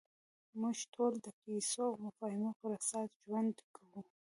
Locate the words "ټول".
0.93-1.13